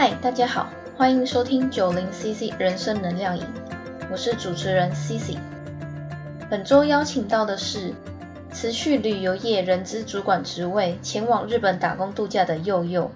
[0.00, 3.44] 嗨，大家好，欢迎收听九零 CC 人生能量营，
[4.12, 5.36] 我是主持人 CC。
[6.48, 7.92] 本周邀请到的是
[8.52, 13.10] 辞去旅游业人资主管职位，前往日本打工度假的佑佑。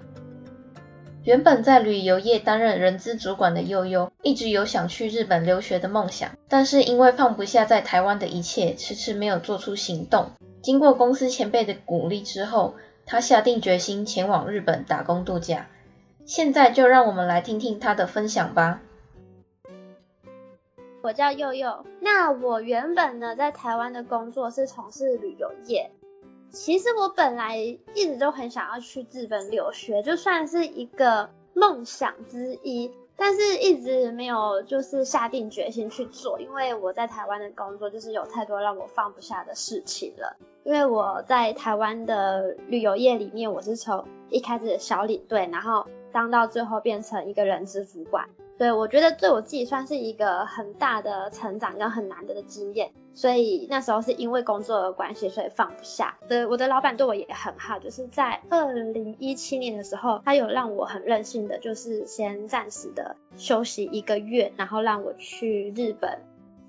[1.23, 10.31] 原本在旅游业担任人资主管的佑佑，一直有想去日本留学的梦想，但是因为放不下在台湾的一切，迟迟没有做出行动。
[10.61, 12.75] 经过公司前辈的鼓励之后，
[13.05, 15.67] 他下定决心前往日本打工度假。
[16.25, 18.81] 现在就让我们来听听他的分享吧。
[21.01, 25.91] 我叫佑佑，那我原本呢在台湾的工作是从事旅游业。
[26.49, 40.37] 其实我本来一直都很想要去日本留学，就算是一个梦想之一，但是一直没有就是下定决心去做，因为我在台湾的工作就是有太多让我放不下的事情了。
[40.63, 45.85] 因为我在台湾的旅游业里面，我是从一开始的小领队，然后。
[46.13, 52.91] 当到最后变成一个人资主管，对我觉得对我自己算是一个很大的成长跟很难得的经验。
[53.15, 56.17] 所以那时候是因为工作的关系，所以放不下。
[56.27, 66.19] 对，我的老板对我也很好，就是在二零一七年的时候，他有让我很任性的，就是先暂时的休息一个月，然后让我去日本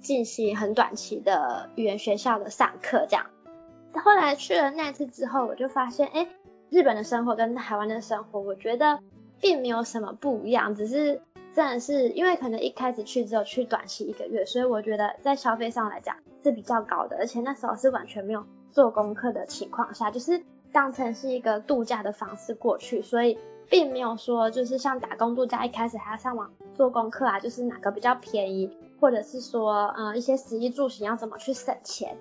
[0.03, 3.06] 进行很短期的语言学校的上课。
[3.08, 3.25] 这样，
[3.95, 6.29] 后来去了那次之后，我就发现，哎，
[6.69, 8.98] 日本的生活跟台湾的生活，我觉得。
[9.45, 11.20] 并没有什么不一样，只是
[11.53, 18.42] 真的是因为可能一开始去只有去短期一个月，所以我觉得在消费上来讲是比较高的，而且那时候是完全没有
[18.73, 20.42] 做功课的情况下，就是
[20.73, 23.36] 当成是一个度假的方式过去，所以
[23.69, 32.17] 并没有说就是像打工度假一开始还要上网做功课啊，就是哪个比较便宜，或者是说呃一些食衣住行要怎么去省钱。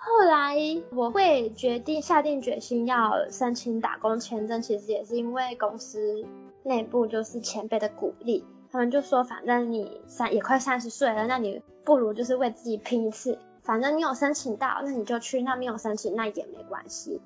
[0.00, 0.56] 后来
[0.94, 6.24] 我会决定下定决心要申请打工签证，其实也是因为公司
[6.62, 17.20] 内部就是前辈的鼓励，他们就说反正你三也快三十岁了，那你不如就是为自己拼一次，反正你有申请到，那你就去；那没有申请，那也没关系。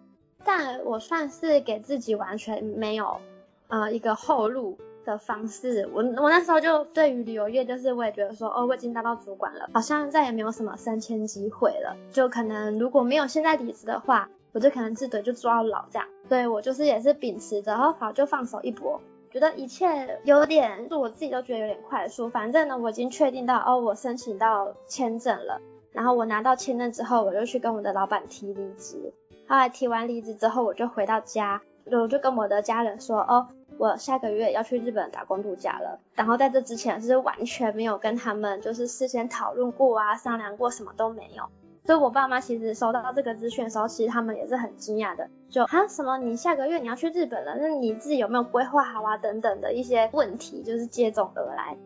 [0.44, 3.20] 但我算是给自己完全没有
[3.69, 4.78] 呃一个后路。
[5.04, 11.97] 的方式，我我那时候就对于旅游业，就是我也觉得说，哦，我已经当到主管了，好像再也没有什么升迁机会了。
[12.12, 16.06] 就可能如果没有现在离职的话，我就可能自怼就做到老这样。
[16.28, 19.00] 对我就是也是秉持着，然后好就放手一搏，
[19.32, 22.28] 觉得一切有点，就我自己都觉得有点快速。
[22.28, 25.60] 反正呢，我已经确定到，哦，我申请到签证了，
[25.91, 29.12] 然后我拿到签证之后，我就去跟我的老板提离职。
[29.48, 33.48] 后来提完离职之后，我就回到家，我就跟我的家人说，哦。
[33.78, 41.43] 我下个月要去日本打工度假了，然后在这之前是完全没有跟他们就是事先讨论过啊，商量过什么都没有。
[41.84, 49.16] 所以我爸妈其实收到这个资讯的时候，其实他们也是很惊讶的，就啊什么你下个月你要去日本了，那你自己有没有规划好啊？
[49.16, 51.76] 等等的一些问题就是接踵而来。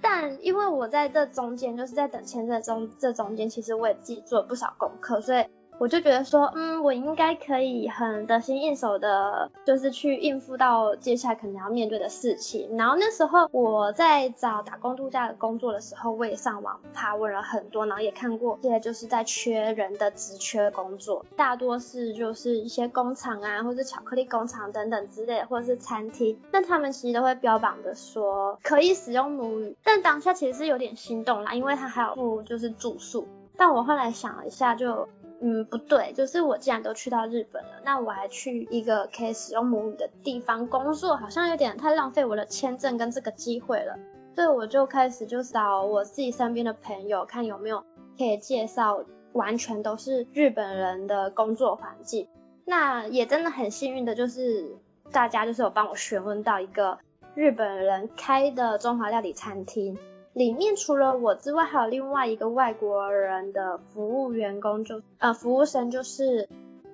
[0.00, 5.44] 但因为我在这中间就是在等签证中这中间，其实我也自己做了不少功课，所以。
[5.78, 12.76] 我就觉得说，嗯，我应该可以很得心应手的，就是去应付到接下来可能要面对的事情。
[12.76, 26.38] 然后那时候我在找打工度假的工作的时候，我也上网爬问了很多，然后也看过现在就是在缺人的职缺工作，大多是就是一些工厂啊，或者巧克力工厂等等之类，或者是餐厅。
[26.52, 33.26] 那他们其实都会标榜的说可以使用母语，但当下其实是有点心动啦，因为他还有付就是住宿。
[33.56, 35.08] 但我后来想了一下，就。
[35.40, 43.94] 嗯，不对，就是我既然都去到日本了，那我还去一个可以使用母语的地方工作，好像有点太浪费我的签证跟这个机会了。
[44.34, 47.84] 所以我就开始就找我自己身边的朋友，看有没有
[48.16, 52.26] 可以介绍完全都是日本人的工作环境。
[52.64, 54.66] 那也真的很幸运的，就是
[55.12, 56.98] 大家就是有帮我询问到一个
[57.34, 59.98] 日本人开的中华料理餐厅。
[60.34, 66.48] 里面除了我之外，还有另外一个外国人的服务员工，就呃服务生就是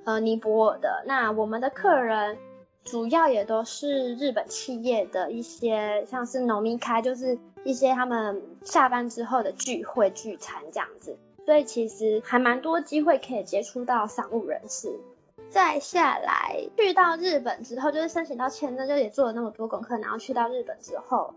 [0.04, 1.02] 呃尼泊尔的。
[1.06, 2.36] 那我们的客人
[2.84, 11.16] 主要也都是日本企业的一些，像是农民开，就是一些他们下班之后的聚会聚餐这样子。
[11.46, 15.00] 所以其实还蛮多机会可以接触到商务人士。
[15.48, 21.32] 再下来去到日本之后，就是申请到签证，就也做了那么多功课，然后去到日本之后。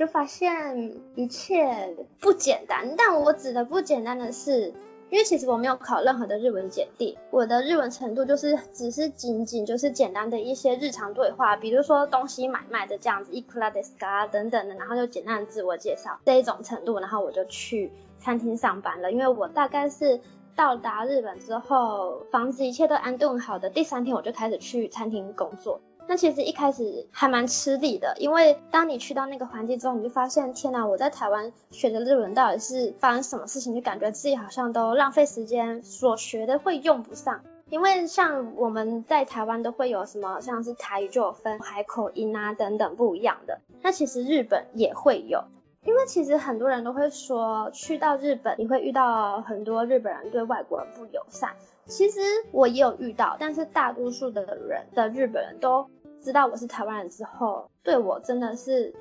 [0.00, 4.72] 就发现一切不简单，但我指的不简单的是，
[5.08, 19.10] 因为其实我没有考任何的日文检定，我的日文程度就是只是仅仅就是简单的一些日常对话，比如说东西买卖的这样子，いくらですか等等的，然后就简单的自我介绍这一种程度，然后我就去餐厅上班了。
[19.10, 20.20] 因为我大概是
[20.54, 25.80] 到达日本之后，房子一切都安顿好的第三天，我就开始去餐厅工作。
[26.11, 33.73] 那其实一开始还蛮吃力的，因为当你去到那个环境之后，你就发现，天哪，我在台湾学的日文到底是发生什么事情？
[33.73, 37.41] 就感觉自己好像都浪费时间，所学的会用不上。
[37.69, 45.41] 因为像我们在台湾都会有什么，像是台语就有分海口音啊等等不一样的，那其实日本也会有。
[45.85, 51.51] 因为其实很多人都会说，去到日本你会遇到很多日本人对外国人不友善。
[51.85, 52.19] 其实
[52.51, 55.89] 我也有遇到，但是大多数的人的日本人都。
[56.21, 58.93] 知道我是台湾人之后，对我真的是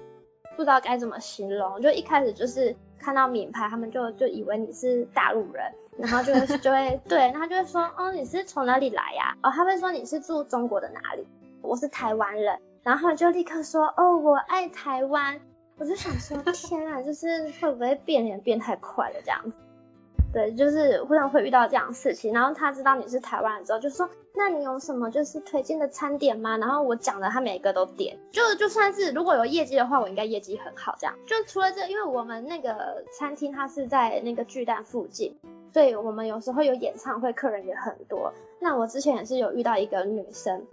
[0.57, 1.81] 不知道该怎么形容。
[1.81, 9.37] 就一开始就是看到名牌，他们就就以为你是大陆人，然后就会 就会对，他就会说哦你是从哪里来呀？
[9.43, 11.27] 哦他会说你是住中国的哪里？
[11.63, 15.41] 我是台湾人，然后就立刻说哦我爱台湾。
[15.79, 19.53] 我就想说天啊，就是会不会变脸变太快了这样子？
[20.33, 30.95] 对，就是忽然会遇到这样的事情，然后他知道你是台湾人之后，就说：“那你有什么就是推荐的餐点吗？”然后我讲的，他每个都点，就就算是如果有业绩的话，我应该业绩很好。
[31.01, 35.37] 这样，就除了这，因为我们那个餐厅它是在那个巨蛋附近，
[35.73, 38.33] 所以我们有时候有演唱会，客人也很多。
[38.61, 40.65] 那我之前也是有遇到一个女生，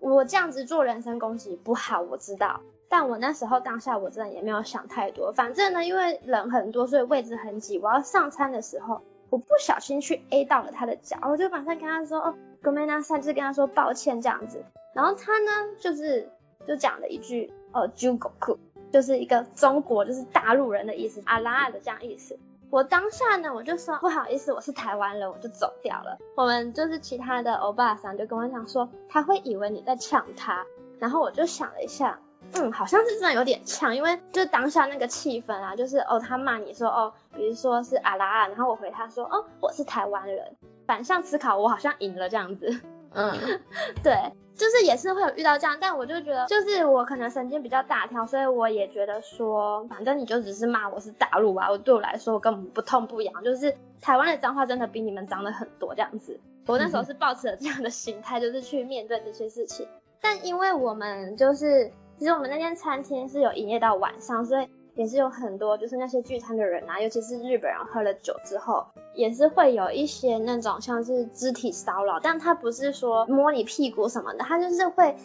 [0.00, 2.58] 我这样子做人身攻击不好，我知道。
[2.92, 7.78] 但我那时候当下我真的也没有想太多，反正呢，因为人很多，所以位置很挤。
[7.78, 9.00] 我要上餐的时候，
[9.30, 14.62] 我不小心去 A 到了他的脚，我就马上跟他说：“哦，哥梅纳萨，就是跟他说抱歉这样子。”
[14.94, 16.30] 然后他呢，就是
[16.68, 18.58] 就讲了一句：“哦，Jugo，
[18.92, 22.38] 就是一个中国就是大陆人的意思，阿拉的这样意思。”
[22.68, 26.18] 我当下呢，我就说不好意思，我是台湾人，我就走掉了。
[26.36, 30.62] 我们就是其他的欧巴桑就跟我讲说，他会以为你在抢他，
[30.98, 32.20] 然后我就想了一下。
[32.54, 40.44] 嗯，好像是真的有点呛，因为就当下那个气氛啊，就是哦，他骂你说哦，比如说是阿拉，然后我回他说哦，我是台湾人，
[40.86, 42.80] 反向思考，我好像赢了这样子。
[43.14, 43.32] 嗯，
[44.04, 44.14] 对，
[44.54, 56.38] 就是也是会有遇到这样，但我就觉得，就是我可能神经比较大条，所以我也觉得说，反正你就只是骂我是大陆啊，我对我来说我根本不痛不痒，就是台湾的脏话真的比你们脏的很多这样子。
[56.66, 59.88] 我那时候 是抱持了这样的心态，就是去面对这些事情，
[60.20, 61.90] 但因为我们就是。
[62.18, 75.16] 其实我们那间餐厅是有营业到晚上，所以也是有很多就是那些聚餐的人啊，尤其是日本人喝了酒之后，也是会有一些那种像是肢体骚扰，但他不是说摸你屁股什么的，他就是会，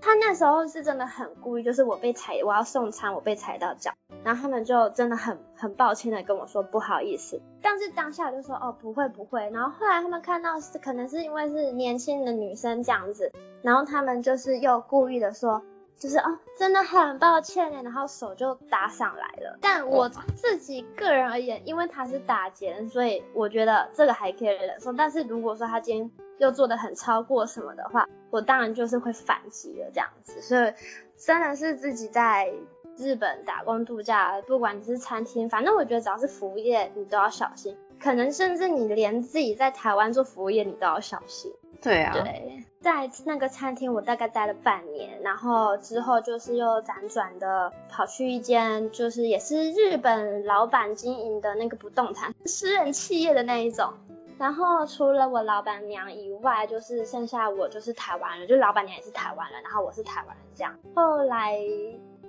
[0.00, 3.92] 他那时候是真的很故意，就是我被踩，我要送餐，我被踩到脚，
[4.24, 13.30] 然后他们就真的很很抱歉的跟我说不好意思，但是当下就说哦不会不会，然后后来他们看到是可能是因为是年轻的女生这样子，
[13.60, 15.62] 然后他们就是又故意的说。
[16.02, 19.56] 就是哦，真的很抱歉呢，然后手就搭上来了。
[19.60, 24.92] 但我自己个人而言，因为他是打劫，所以我觉得这个还可以忍受。
[24.92, 30.40] 但是如果说他今天又做的很超过什么的话，我当然就是会反击了这样子。
[30.40, 30.74] 所以
[31.16, 32.52] 真的是自己在
[32.96, 37.78] 日本打工度假，不管你是餐厅，反正我觉得只要是服务业，你都要小心。
[38.00, 41.52] 可能甚至你连自己在台湾做服务业，你都要小心。
[41.82, 53.92] 对啊，对，在那个餐厅我大概待了半年，然后之后就是又辗转的跑去一间，就是也是日本老板经营的那个不动产私人企业的那一种。
[54.38, 60.72] 然后除了我老板娘以外，就是剩下我就是台湾人，就老板娘也是台湾人，然后我是台湾人这样。
[60.94, 61.58] 后来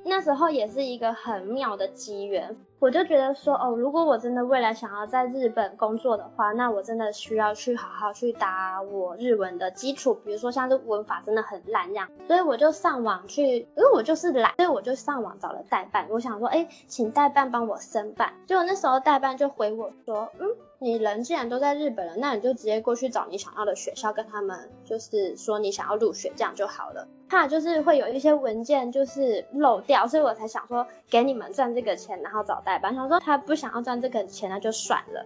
[0.04, 2.56] 那时候也是一个很妙的机缘。
[2.84, 20.50] 我就觉得说，哦，如果我真的未来想要在日本工作的话，那我真的需要去好好去打我日文的基础，比如说像这文法真的很烂这样，所以我就上网去，因为我就是懒，所以我就上网找了代办，我想说，哎，请代办帮我申办，结果那时候代办就回我说，嗯。
[20.84, 27.08] 你人既然都在日本了，那你就直接过去找你想要的学校，跟他们就是说你想要入学，这样就好了。
[27.30, 32.94] 怕就是会有一些文件就是漏掉，所以我才想说给你们赚这个钱，然后找代班。
[32.94, 35.26] 想说他不想要赚这个钱，那就算了。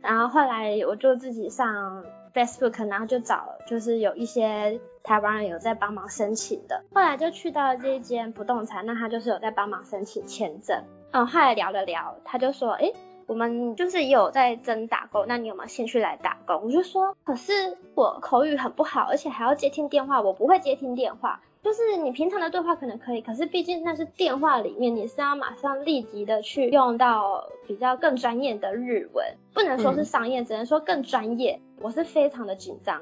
[0.00, 6.82] 然后后来我就自己上 Facebook，然后就找就是有一些台湾人有在帮忙申请的。
[6.94, 10.82] 后来就去到了这一间不动产，那他就是有在帮忙申请签证。
[11.12, 12.90] 嗯，后来聊了聊，他就说，哎。
[13.26, 16.62] 我们就是也有在争打工，那你有没有兴趣来打工？
[16.64, 21.40] 我就说，可是我口语很不好，而且还要接听电话，我不会接听电话。
[21.62, 31.58] 就是你平常的对话可能可以，可是毕竟那是电话里面，你是要马上立即的去用到比较更专业的日文，不能说是商业，只能说更专业。
[31.80, 33.00] 我是非常的紧张，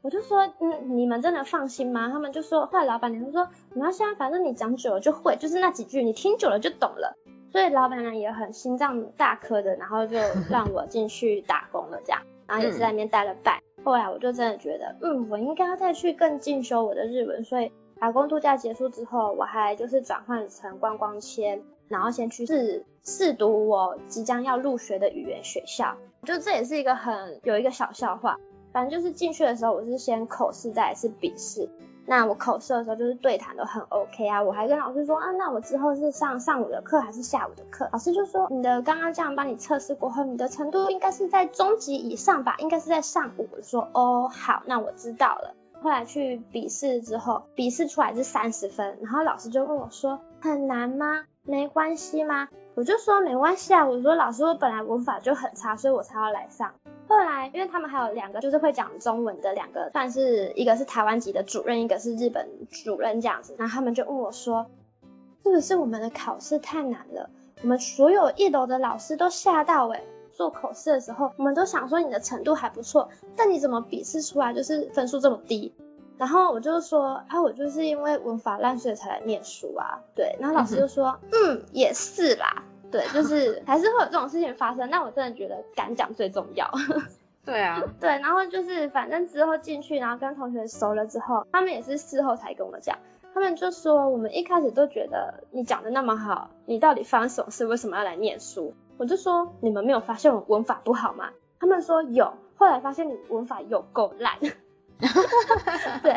[0.00, 2.08] 我就说，嗯，你们真的放心吗？
[2.08, 7.16] 他们就说，后来老板娘就说，你要现在反正你讲久了就会，就是那几句你听久了就懂了。
[7.54, 10.18] 所以老板娘也很心脏大颗的，然后就
[10.50, 13.54] 让我进去打工了，这样，然后也是在那边待了半。
[13.84, 17.70] 后来我就真的觉得，嗯，我应该要再去更进修我的日文，所以
[18.00, 25.96] 打工度假结束之后，我还就是转换成观光签，然后先去试试读我即将要入学的语言学校。
[26.24, 28.36] 就这也是一个很有一个小笑话，
[28.72, 31.68] 反正就是进去的时候，我是先口试，再是笔试。
[32.06, 37.88] 那我口试的时候就是对谈都很 OK 啊，我还跟老师说啊，那我之后是上上午的课还是下午的课？
[37.92, 43.48] 老师就说你的刚刚这样帮你测试过后，你的程度应该是在中级以上吧，应该是在上午。
[43.50, 45.54] 我说哦好，那我知道了。
[45.80, 51.24] 后来去笔试之后，笔试出来是三十分，然后老师就问我说很难吗？
[51.42, 52.48] 没关系吗？
[52.74, 56.72] 我就说没关系啊，我说老师我本来文法就很差，所以我才要来上。
[57.06, 63.54] 后来，因为他们还有两个，就是会讲中文的两个，算是一个是台湾籍的主任，一个是日本主任这样子。
[63.56, 64.66] 然后他们就问我说
[65.44, 67.30] ：“是不是我们的考试太难了？
[67.62, 70.02] 我们所有一楼的老师都吓到哎！
[70.32, 75.72] 做口试的时候，我们都想说你的程度还不错，但你怎么笔试出来就是分数这么低？”
[76.16, 86.70] 然后我就说：“啊，我就是因为文法烂，所以才来念书啊。”对，然后老师就说：“嗯，也是啦。”对，就是还是会有这种事情发生，那我真的觉得敢讲最重要。
[87.44, 92.96] 对啊，对，然后就是反正之后进去，然后跟同学熟了之后，他们也是事后才跟我讲，
[93.34, 97.66] 他们就说我们一开始都觉得你讲的那么好，你到底发生什么事？
[97.66, 98.72] 为什么要来念书？
[98.96, 101.28] 我就说你们没有发现我文法不好吗？
[101.58, 104.38] 他们说有，后来发现你文法有够烂。
[106.02, 106.14] 对，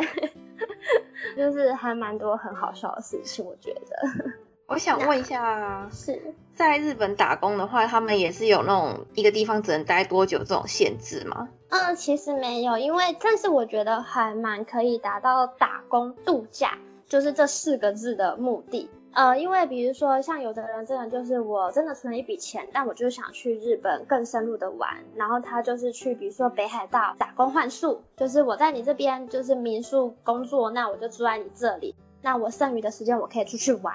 [1.38, 4.32] 就是还蛮多很好笑的事情，我觉得。
[4.68, 6.22] 我想问一下，是
[6.54, 11.48] 在日本打工的话，他们也是有那种一个地方只能待多久这种限制吗？
[11.70, 16.78] 嗯，其实没有，因为但是我觉得还蛮可以达到打工度假，
[17.08, 18.90] 就是这四个字的目的。
[19.14, 33.94] 呃，因为比如说像有的人真的就是我真的存了一笔钱，但我就想去日本更深入的玩，然后他就是去比如说北海道打工换宿，就是我在你这边就是民宿工作，那我就住在你这里，那我剩余的时间我可以出去玩。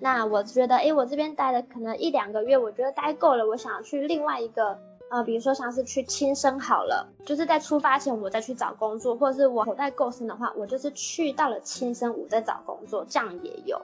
[0.00, 4.76] 那我觉得，哎，我这边待了可能一两个月，我觉得待够了，我想去另外一个，
[5.08, 13.80] 呃，比如说像是去轻生好了，就是在出发前我再去找工作，或者是我口袋够深的话，我就是去到了轻生我再找工作，这样也有。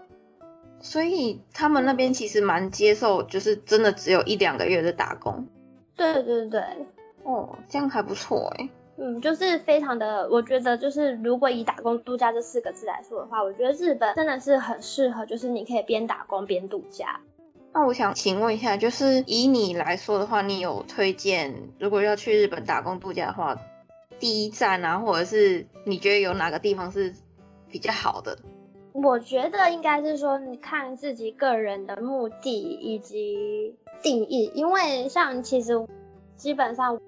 [0.81, 5.47] 所以他们那边其实蛮接受，就是真的只有一两个月的打工。
[5.95, 6.63] 对对对对，
[7.23, 8.69] 哦，这样还不错哎。
[8.97, 17.21] 嗯，就是非常的，我觉得就是如果以打工度假这四个字来说的话，我觉得日本真的是很适合，就是你可以边打工边度假。
[17.73, 23.57] 那我想请问一下，就是以你来说的话，你有推荐如果要去日本打工度假的话，
[24.19, 27.15] 第一站啊，或者是你觉得有哪个地方是
[27.71, 28.37] 比较好的？
[28.93, 35.87] 我觉得应该是说，你看自己个人的目的以及定义，因为像其实
[36.37, 37.01] 基本上。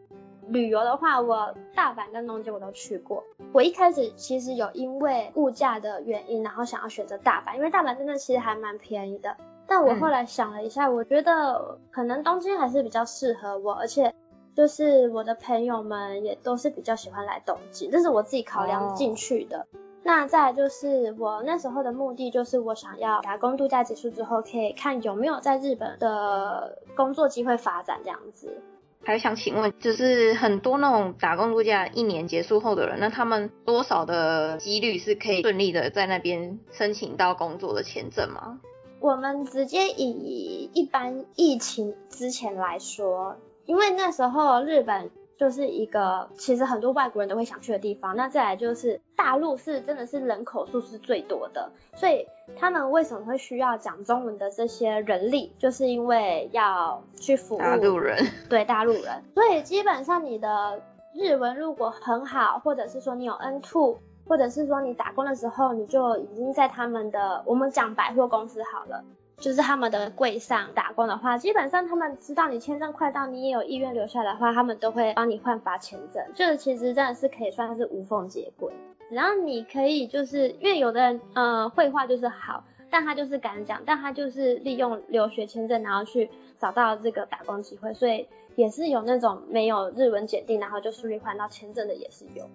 [0.49, 3.23] 旅游的话，我大阪跟东京我都去过。
[3.53, 9.35] 我一开始其实有因为物价的原因，然后想要选择大阪，因为大阪真的其实还蛮便宜的。
[9.69, 14.13] 但我后来想了一下，我觉得可能东京还是比较适合我，而且
[14.55, 19.65] 就是我的朋友们也都是比较喜欢来东京，这是我自己考量进去的。
[20.05, 28.61] 那再就是我那时候的目的，就是我想要打工度假结束之后，可以看有没有在日本的工作机会发展这样子。
[29.05, 38.59] 还想请问，就是很多那种打工度假一年结束后的人，那他们多少的几率是可以顺利的在那边申请到工作的签证吗？
[38.99, 45.11] 我们直接以一般疫情之前来说，因为那时候日本。
[45.43, 48.15] 就是一个其实很多外国人都会想去的地方。
[48.15, 58.25] 那再来就是大陆是真的是人口数是最多的，所以他们为什么会需要讲中文的这些人力，就是因为要去服务大陆人。
[58.49, 60.81] 对大陆人，所以基本上你的
[61.13, 69.03] 日文如果很好，或者是说你有 N two，或者是说你打工的时候你就已经在他们的我们讲百货公司好了。
[69.43, 76.25] 就是他们的柜上打工的话，基本上他们知道你签证快到，你也有意愿留下来的话，他们都会帮你换发签证。
[76.33, 78.73] 就是其实真的是可以算是无缝接轨。
[79.11, 86.31] 然后你可以就是因为有的人呃绘画就是好，但他就是敢讲，但他就是利用留学签证然后去
[86.61, 92.49] 找到这个打工机会，所以也是有那种没有日文检定然后就顺利换到签证的也是有。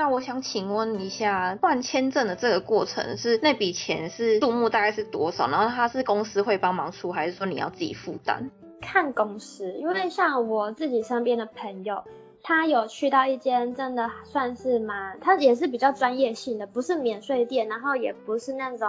[0.00, 5.46] 那我想请问一下，办签证的这个过程是那笔钱是数目大概是多少？
[5.46, 8.48] 然后他是公司会帮忙出，还是说你要自己负担？
[8.80, 12.02] 看公司，因为像我自己身边的朋友，
[12.42, 18.88] 他有去到一间真的算是蛮，他也是比较专业性的，不是免税店，然后也不是那种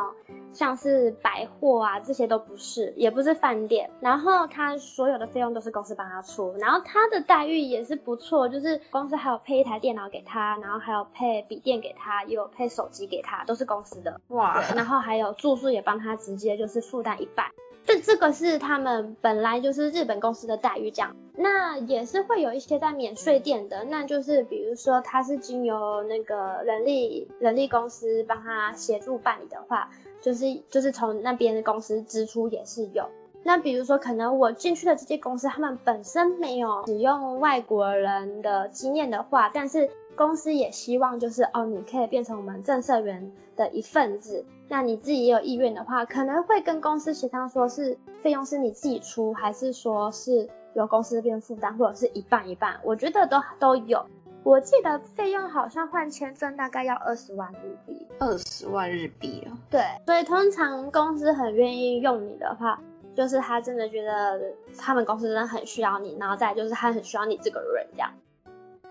[0.53, 14.19] 像是百货啊这些都不是，也不是饭店，然后他所有的费用都是公司帮他出，然后他的待遇也是不错，就是公司还有配一台电脑给他，然后还有配笔电给他，也有配手机给他，都是公司的。
[14.29, 17.47] 哇，然后还有住宿也帮他直接就是负担一半。
[17.83, 29.89] 这这个是他们本来就是日本公司的待遇，这样，那也是会有一些在免税店的，那就是比如说他是经由那个人力人力公司帮他协助办理的话，
[30.21, 33.09] 就是就是从那边的公司支出也是有。
[33.43, 44.45] 那比如说可能我进去的这些公司，他们本身没有使用外国人的经验的话，但是公司也希望就是哦，你可以变成我们正社员的一份子。
[44.67, 54.05] 那你自己也有意愿的话，可能会跟公司协商，说是费用是你自己出，还是说是由公司这边负担，或者是一半一半，我觉得都都有。
[54.43, 59.53] 我记得费用好像换签证大概要二十万日币，二十万日币啊。
[59.69, 62.81] 对，所以通常公司很愿意用你的话，
[63.15, 64.41] 就是他真的觉得
[64.77, 68.11] 他们公司真的很需要你，然后再就是他很需要你这个人这样，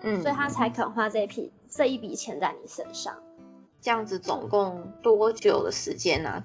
[0.01, 3.13] 嗯，所以他才肯花这一笔这一笔钱在你身上。
[3.81, 6.43] 这样子总共多久的时间呢？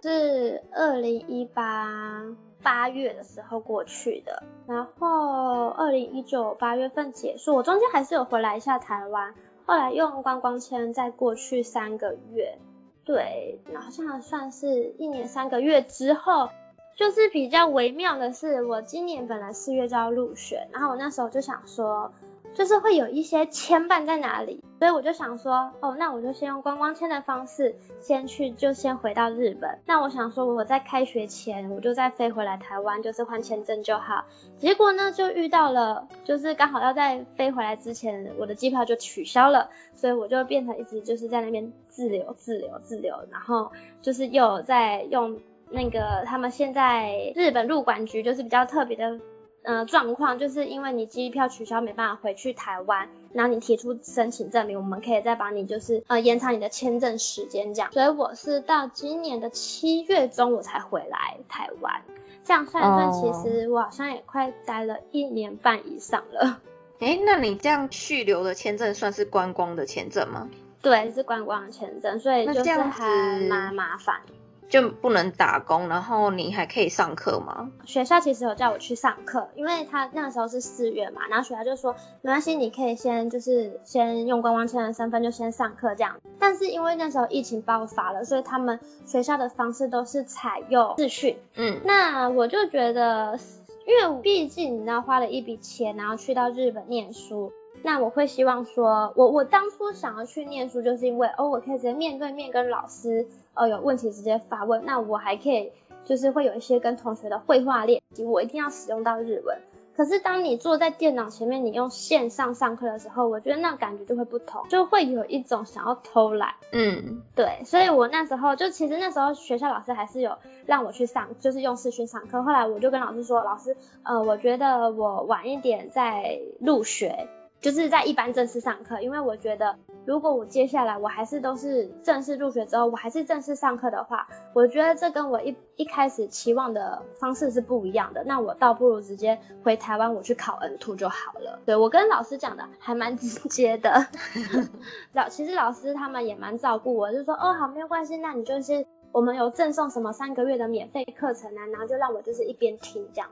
[0.00, 2.22] 是二零一八
[2.62, 7.54] 八月的时候过去的，然后二零一九八月份结束。
[7.54, 9.34] 我中间还是有回来一下台湾，
[9.64, 12.58] 后来用观光签再过去三个月，
[13.04, 16.48] 对，好像算是一年三个月之后。
[16.96, 22.12] 就是比较微妙的是，我今年本来四月就要入学，然后我那时候就想说。
[22.54, 29.78] 就是会有一些牵绊在哪里，所以我就想说，哦，那我就先用观光签的方式先去，就先回到日本。
[29.86, 34.24] 那我想说，我在开学前我就再飞回来台湾，就是换签证就好。
[34.56, 43.70] 结果呢，就遇到了，就是刚好要在飞回来之前，我的机票就取消了，所以我就变成一直就是在那边滞留、滞留、滞留，然后
[44.02, 45.38] 就是又在用
[45.70, 49.18] 那个他们现在日本入管局就是比较特别的。
[49.64, 57.92] 呃，状况就是因为你机票取消没办法回去台湾，然后你提出申请证明，我们可以再帮你就是呃延长你的签证时间这样。
[57.92, 62.00] 所以我是到今年的七月中我才回来台湾，
[62.44, 66.60] 这样算一算，其实我好像也快待了一年半以上了。
[67.00, 70.48] 哎，那你这样续留的签证算是观光的签证吗？
[70.80, 74.20] 对，是观光的签证，所以就是还蛮麻烦。
[74.68, 77.70] 就不能打工，然后你还可以上课吗？
[77.86, 86.16] 学校其实有叫我去上课，因为他那个时候是四月嘛，然后学校就说没关系，你可以先就是先用观光签的身份就先上课这样。
[86.38, 91.38] 但是因为那时候疫情爆发了，所以他们学校的方式都是采用视讯。
[91.54, 93.38] 嗯，那我就觉得，
[93.86, 97.52] 因为毕竟你知道花了一笔钱，然后去到日本念书，
[97.82, 103.26] 那我会希望说，我我当初想要去念书，就是因为哦，我可以直接面对面跟老师。
[103.54, 105.72] 呃，有问题直接发问，那我还可以，
[106.04, 109.58] 就是会有一些跟同学的绘画练习，我一定要使用到日文。
[109.96, 116.54] 可是当你坐在电脑前面，你用线上上课的时候，我觉得那感觉就会不同，就会有一种想要偷懒。
[116.70, 120.30] 嗯，对，所以我那时候就其实那时候学校老师还是有
[120.64, 122.40] 让我去上，就是用视讯上课。
[122.40, 127.26] 后来我就跟老师说，老师，呃，我觉得我晚一点再入学。
[127.60, 138.22] 就是在一般正式上课，因为我觉得，如果我接下来我还是都是正式入学之后，我还是正式上课的话，我觉得这跟我一一开始期望的方式是不一样的。
[138.24, 141.58] 那我倒不如直接回台湾，我去考 N two 就好了。
[141.66, 144.06] 对我跟老师讲的还蛮直接的，
[145.12, 153.28] 老其实老师他们也蛮照顾我，就说哦好没有关系，那你就是我们有赠送什么三个月的免费课程啊，然后就让我就是一边听这样。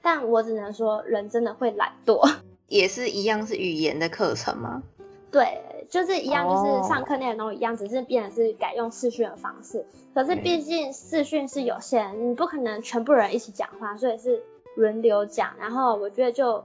[0.00, 2.36] 但我只能说，人真的会懒惰。
[2.68, 4.82] 也是一样是语言的课程吗？
[5.30, 9.84] 对，就是一样，就是上课内容都一样，只是变的是改用视讯的方式。
[10.14, 14.42] 可是毕竟视讯是有限，你不可能全部人一起讲话，所以是
[14.76, 15.54] 轮流讲。
[15.58, 16.64] 然后我觉得就，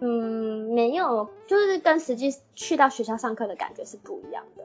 [0.00, 4.64] 嗯，没有，就是跟实际去到学校上课的感觉是不一样的。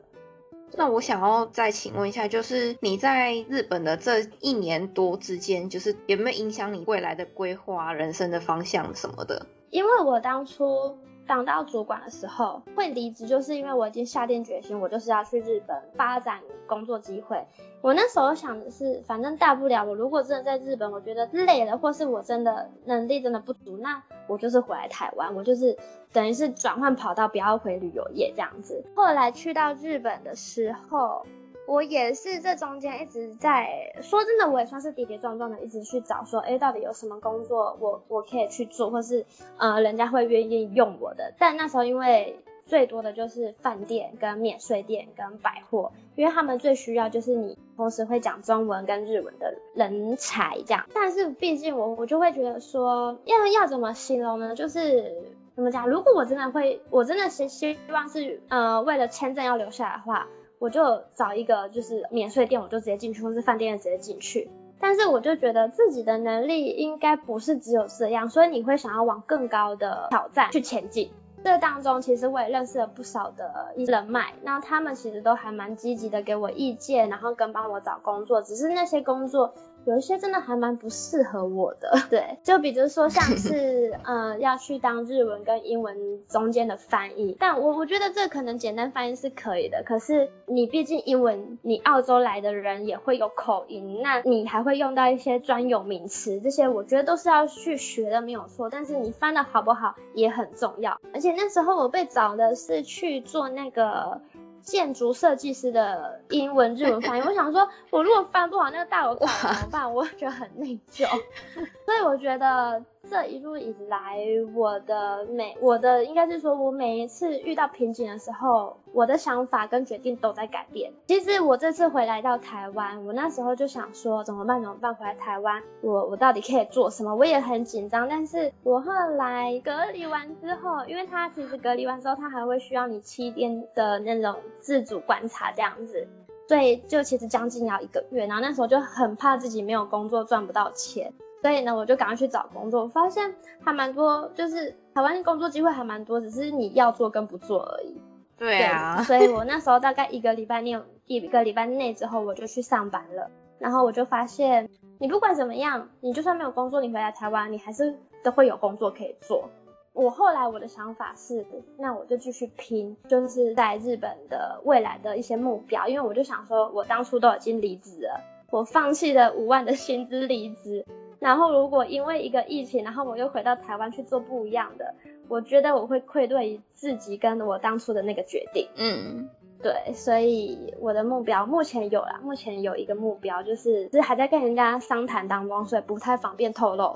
[0.73, 9.47] 那我想要再请问一下，就是你在日本的这一年多之间，就是有没有影响你未来的规划、人生的方向什么的？
[9.77, 17.45] 因为我当初当到主管的时候会离职，就是因为我已经下定决心，我就是要去日本发展工作机会。
[17.81, 25.77] 我那时候想的是，反正大不了我如果真的在日本，我觉得累了，或是我真的能力真的不足，那我就是回来台湾，我就是
[26.11, 28.83] 等于是转换跑道，不要回旅游业这样子。
[28.95, 31.23] 后来去到日本的时候，
[31.67, 33.67] 我也是这中间一直在
[34.01, 39.25] 说真的，我也算是跌跌撞撞的一直去找说，哎，到底有什么工作我我可以去做，或是
[39.57, 41.33] 呃人家会愿意用我的。
[41.37, 50.85] 但那时候因为最多的就是饭店跟免税店跟百货，因为他们最需要就是你同时会讲中文跟日文的人才这样。
[50.93, 54.55] 但是毕竟我我就会觉得说，要要怎么形容呢？
[54.55, 55.13] 就是
[55.53, 55.89] 怎么讲？
[55.89, 60.25] 如果我真的会，我真的是希望是呃为了签证要留下来的话。
[60.59, 64.49] 我就找一个就是免税店，我就直接进去，或是饭店直接进去。
[64.79, 71.11] 但是我就觉得自己的能力应该不是只有这样，所以你会想要往更高的挑战去前进。
[71.43, 78.41] 这当中其实我也认识了不少的人脉，那他们其实都还蛮积极的给我意见，然后跟帮我找工作。
[78.41, 79.53] 只是那些工作。
[79.87, 85.97] 有一些真的还蛮不适合我的， 对，就比如说像是，呃，要去当日文跟英文
[86.27, 104.19] 中间的翻译，但我我觉得这可能简单翻译是可以的，可是你毕竟英文，你澳洲来的人也会有口音，那你还会用到一些专有名词，这些我觉得都是要去学的，没有错，但是你翻的好不好也很重要，而且那时候我被找的是去做那个。
[104.67, 109.33] 建筑设计师的英文、日文翻译， 我想说，我如果翻不好那个大楼怎么
[109.71, 109.91] 办？
[109.95, 111.07] 我觉得很内疚，
[111.85, 112.83] 所以我觉得。
[113.09, 114.19] 这一路以来，
[114.53, 120.91] 我的每我的应该是说，我每一次遇到瓶颈的时候，我的想法跟决定都在改变。
[121.07, 124.61] 其实我这次回来到台湾，我那时候就想说，怎么办？
[124.61, 124.93] 怎么办？
[124.93, 127.15] 回来台湾，我我到底可以做什么？
[127.15, 128.07] 我也很紧张。
[128.09, 136.07] 但是我后来隔离完之后，因为他其实隔离完之后，他还会需要你七天的那种自主观察这样子，
[136.47, 138.25] 所以就其实将近要一个月。
[138.27, 141.13] 然后那时候就很怕自己没有工作，赚不到钱。
[141.41, 148.01] 所以呢，我就赶快去找工作，我发现还蛮多，就是台湾工作机会还蛮多，只是你要做跟不做而已。
[148.37, 153.29] 对啊，所以我那时候大概一个礼拜内，一个礼拜内之后，我就去上班了。
[153.59, 154.69] 然后我就发现，
[154.99, 159.49] 你不管怎么样，你就算没有工作，你回来台湾，你还是都会有工作可以做。
[159.93, 161.43] 我后来我的想法是，
[161.77, 168.21] 那我就继续拼，就是在日本的未来的一些目标，因为我就想说，我当初都已经离职了，
[168.51, 170.85] 我放弃了五万的薪资离职。
[171.19, 174.93] 然后，如果因为一个疫情，然后我又回到台湾去做不一样的，
[175.27, 178.67] 我觉得我会愧对于自己跟我当初的那个决定。
[178.75, 179.27] 嗯，
[179.61, 186.93] 对，所以我的目标目前有了，目前有一个目标，就是是还在跟人家商谈当中，所以不太方便透露。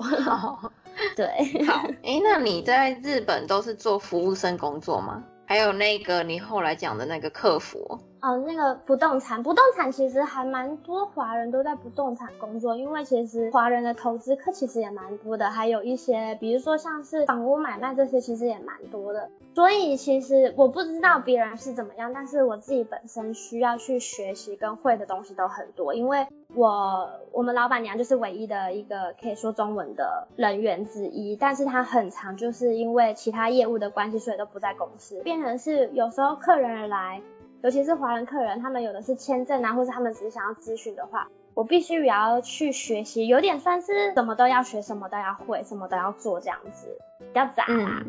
[1.16, 1.26] 对，
[1.66, 5.24] 好， 哎，那你在日本都是做服务生工作吗？
[5.46, 7.98] 还有那个你后来讲的那个客服？
[8.24, 19.28] 嗯，那个不动产，不动产其实还蛮多华人都在不动产工作，因为其实华人的投资客其实也蛮多的，还有一些，比如说像是房屋买卖这些，其实也蛮多的。
[19.56, 37.20] 所以其实我不知道别人是怎么样，但是我自己本身需要去学习跟会的东西都很多，因为我我们老板娘就是唯一的一个可以说中文的人员之一，但是她很长就是因为其他业务的关系，所以都不在公司，变成是有时候客人来。
[37.62, 48.02] 尤其是华人客人，他们有的是签证啊，或者他们只是想要咨询的话，我必须也要去学习，有点算是什么都要学，什么都要会，什么都要做这样子，比较杂啦。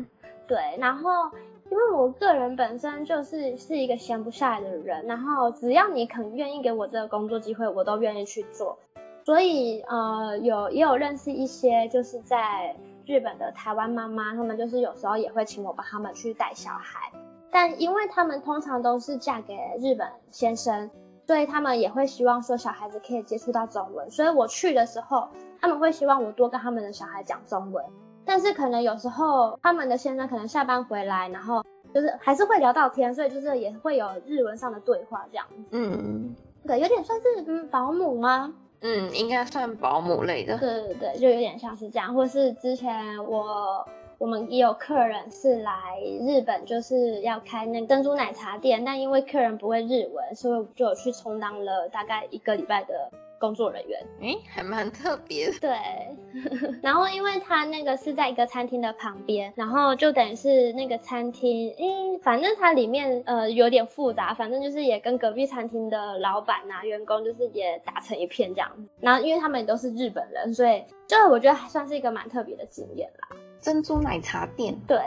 [0.48, 1.30] 对，然后
[1.70, 8.76] 因为我个人本身就是是一个闲不下来的人，然后只要你肯愿意给我这个工作机会，我都愿意去做。
[9.24, 12.74] 所以呃，有也有认识一些就是在
[13.06, 17.10] 日本的台湾妈妈，他们就是有时候也会请我帮他们去带小孩。
[17.54, 20.90] 但因为他们通常都是嫁给日本先生，
[21.24, 24.10] 所以他们也会希望说小孩子可以接触到中文。
[24.10, 25.28] 所以我去的时候，
[25.60, 27.84] 他们会希望我多跟他们的小孩讲中文。
[28.24, 31.64] 但是可能有时候他们的先生可能下班回来，然后
[31.94, 35.62] 就是还是会聊到天，所以就是也会有日文上的对话这样子。
[35.70, 36.34] 嗯，
[36.66, 38.52] 对，有点算是嗯保姆吗？
[38.80, 40.58] 嗯，应该算保姆类的。
[40.58, 43.86] 对对对，就有点像是这样，或是之前我。
[44.24, 54.00] 我们也有客人是来日本，就是要开那珍珠奶茶店，但因为客人不会日文，所以就有去充当了大概一个礼拜的工作人员。
[54.22, 55.50] 哎，还蛮特别。
[55.60, 55.76] 对，
[56.80, 68.70] 然后因为他那个是在一个餐厅的旁边，然后就等于是那个餐厅，哎，反正它里面呃有点复杂，反正就是也跟隔壁餐厅的老板呐、员工就是也打成一片这样。
[69.00, 73.36] 然后因为他们也都是日本人，所以就我觉得还算是一个蛮特别的经验啦。
[73.64, 74.98] 珍珠奶茶店，对，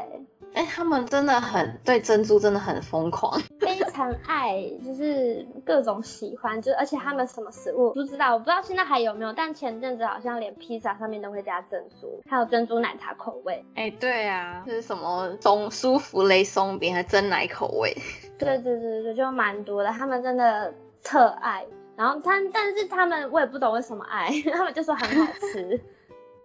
[0.55, 13.63] 哎，他们真的很对珍珠真的很疯狂，非常爱，就是各种喜欢，就而且他们什么食物不知道，我不知道现在还有没有，但前阵子好像连披萨上面都会加珍珠，还有珍珠奶茶口味。
[13.75, 17.95] 哎，对啊，就是什么松舒芙蕾松饼，还真奶口味。
[18.39, 20.73] 对对对对，就蛮多的，他们真的。
[21.03, 21.65] 特爱。
[21.95, 25.79] 然后他，但是他们我也不懂为什么爱， 他们就说很好吃。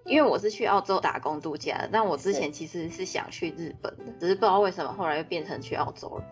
[0.05, 6.25] 因为我是去澳洲打工度假的，但我之前其实是想去日本的，只是不知道为什么后来又变成去澳洲了。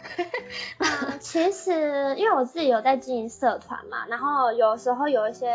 [0.78, 1.70] 啊， 其实
[2.16, 5.48] 因为我自己有在经营社团嘛，然后有时候有一些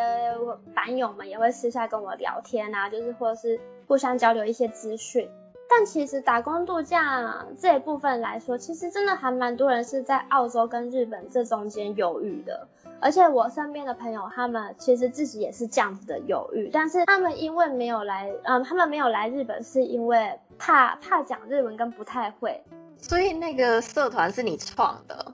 [0.73, 5.29] 版友们也会私下跟我聊天啊，就是或者是互相交流一些资讯。
[5.67, 12.67] 但其实打工度假这一部分来说，其实真的还蛮多人是在澳洲跟日本这中间犹豫的。
[12.99, 22.63] 而且我身边的朋友，他们其实自己也是这样子的犹豫，但是他们因为没有来，嗯，他们没有来日本，是因为怕怕讲日文跟不太会。
[22.97, 25.33] 所以那个社团是你创的？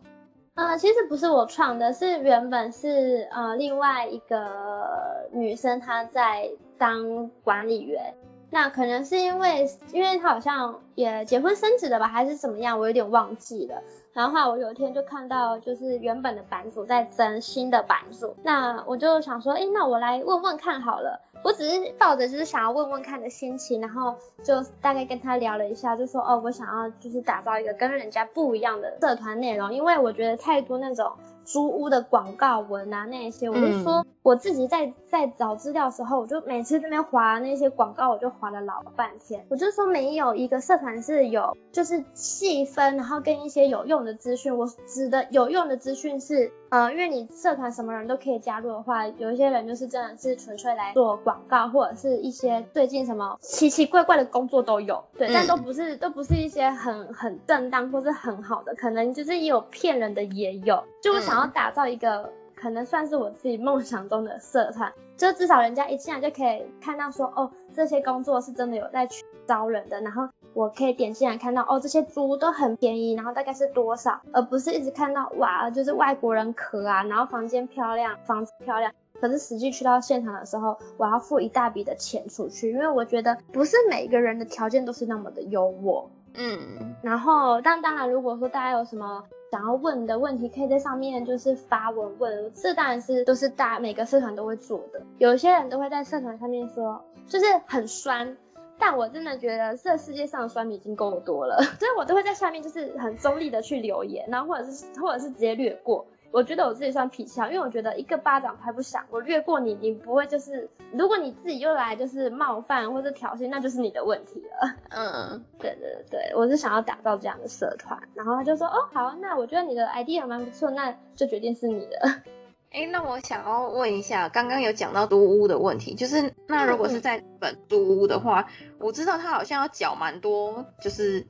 [0.55, 8.13] 呃，其实不是我创的，是原本是呃另外一个女生她在当管理员。
[8.53, 13.81] 那可能是因为，因为她好像也结婚生子了吧，还是怎么样，我有点忘记了。
[14.13, 21.21] 然后我有一天就看到，就是原本的版主在增新的版主，那我就想说，哎，那我来问问看好了。
[21.43, 31.11] 我只是抱着就是想要问问看的心情，然后就大概跟他聊了一下，就说，哦，我想要就是打造一个跟人家不一样的社团内容，因为我觉得太多那种。
[31.43, 39.43] 租屋的广告文啊，那些我就说我自己在在找资料的时候，我就每次这边划那些广告，我就划了老半天。
[39.49, 44.55] 我就说没有一个社团是有就是细分，然后跟一些有用的资讯。
[44.55, 46.51] 我指的有用的资讯是。
[46.69, 60.83] 呃，因为你社团什么人都可以加入的话，有一些人就是真的是纯粹来做广告，或者是一些最近什么奇奇怪怪的工作都有，对，但都不是都不是一些很很正当或是很好的，可能就是也有骗人的也有。
[61.01, 70.27] 就我想要打造一个可能算是我自己梦想中的社团，就至少人家一进来就可以看到说，哦，这些工作是真的有在去招人的，然后。
[70.53, 78.91] 我可以点进来看到哦，这些租都很便宜，然后大概是多少，而不是一直看到哇，就是外国人壳啊，然后房间漂亮，房子漂亮，
[79.21, 86.05] 可是实际去到现场的时候，我要付一大笔的钱出去，因为我觉得不是每个人的条件都是那么的优渥。
[86.33, 98.35] 嗯，然后但当然，如果说大家有什么想要问的问题，可以在上面就是发文问，这当然是都是大每个社团都会做的，有些人都会在社团上面说，就是很酸。
[98.79, 106.03] 但我真的觉得这世界上的酸民已经够多了， 所以我都会在下面就是很中立的去留言，然后或者是或者是直接略过。
[106.31, 114.75] 我觉得我自己算脾气好，因为我觉得一个巴掌拍不响，我略过你，你不会就是，如果你自己又来就是冒犯或者挑衅，那就是你的问题了。
[114.89, 122.21] 嗯， 对对对，我是想要打造这样的社团，然后他就说，哦好，那我觉得你的 idea 蛮不错，那就决定是你的。
[122.71, 128.47] 哎，那我想要问一下，刚刚有讲到租屋的问题，就是那如果是在日本租屋的话，
[128.79, 131.27] 我知道他好像要缴蛮多，就是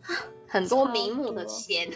[0.48, 1.90] 很多名目的钱。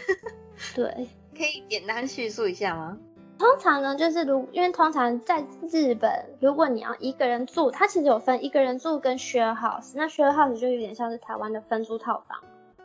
[0.73, 1.07] 对，
[1.37, 2.97] 可以简单叙述一下吗？
[3.37, 12.39] 通常呢，就是如因为通常在日本，如果你要一个人住，它其实有分一个人住跟 share house，那 share house 就有点像是台湾的分租套房。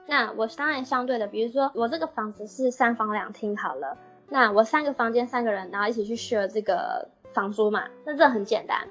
[0.07, 3.97] 那我当然相对的，比如说我这个房子是三房两厅好了。
[4.29, 8.89] 那我三个房间三个人，然后一起去 share 这个房租嘛，那这很简单。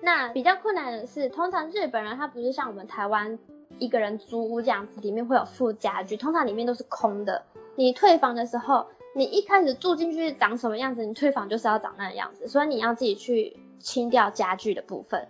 [0.00, 3.38] 那比较困难的是，通常日本人他不是像我们台湾
[3.78, 7.42] 一个人租屋这样子，里面会有附家具，通常里面都是空的。
[7.76, 15.28] 你退房的时候，你一开始住进去长什么样子，你退房就是要长那个样子，所以你要自己去清掉家具的部分。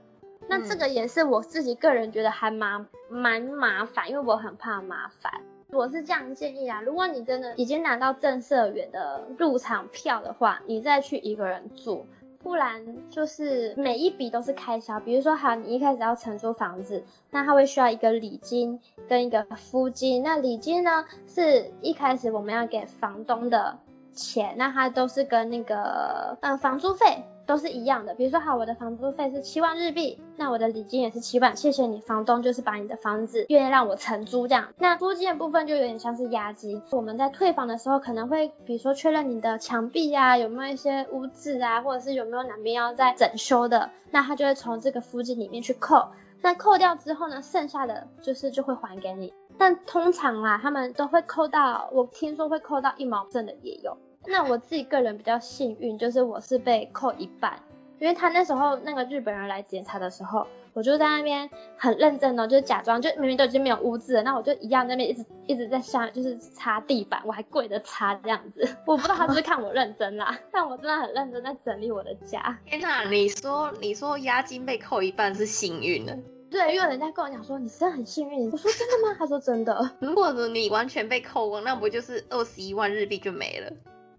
[0.48, 5.40] 那这个也是我自己个人觉得还蛮蛮麻烦，因为我很怕麻烦。
[5.70, 12.06] 我是这样建议啊，如果你真的已经拿到正社员的入场票的话，你再去一个人住，
[12.42, 14.98] 不然就是每一笔都是开销。
[15.00, 20.22] 比如说，好，你一开始要承租房子，那他会需要一个礼金跟一个租金。
[20.22, 23.78] 那礼金呢，是一开始我们要给房东的
[24.12, 27.24] 钱，那他都是跟那个嗯房租费。
[27.48, 34.68] 都是一样的，比如说好，我的房租费是七万日币，那我的礼金也是七万，谢谢你房东，就是把你的房子愿意让我承租这样。
[34.76, 46.06] 那租金的部分就有点像是押金，我们在退房的时候可能会，比如说确认你的墙壁啊有没有一些污渍啊，或者是有没有哪边要再整修的，那他就会从这个租金里面去扣，
[46.42, 53.96] 那扣掉之后呢，剩下的就是就会还给你，但通常啦，他们都会扣到，我听说会扣到一毛挣的也有。
[54.26, 57.58] 那我自己个人比较幸运，就是我是被扣一半，
[57.98, 68.68] 因为他那时候那个日本人来检查的时候，我就在那边很认真哦，就假装就明明都已经没有污渍了，那我就一样那边一直一直在下，就是擦地板，我还跪着擦这样子。
[68.86, 72.58] 我不知道他是不是看我认真啦，但我真的很认真在整理我的家。
[72.66, 76.16] 天哪，你说你说押金被扣一半是幸运的？
[76.50, 78.50] 对，因为人家跟我讲说你真的很幸运。
[78.50, 79.16] 我说真的吗？
[79.18, 79.90] 他说真的。
[80.00, 83.70] 如果你完全被扣光，那不就是二十一万日币就没了？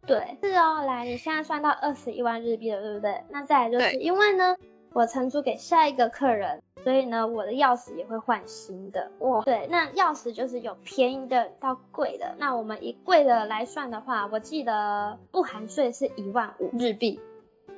[0.10, 3.24] 对，是哦，来，你现在算到二十一万日币了，对不对？
[3.30, 4.56] 那再来就是因为呢，
[4.92, 9.12] 我承租给下一个客人，所以呢，我的钥匙也会换新的。
[9.20, 12.34] 哇，对，那钥匙就是有便宜的到贵的。
[12.40, 17.20] 那我们以贵的来算的话，我记得不含税是一万五日币。